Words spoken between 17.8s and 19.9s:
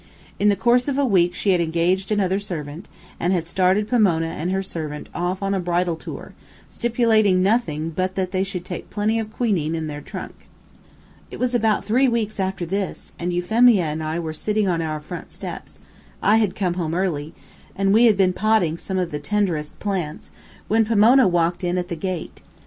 we had been potting some of the tenderest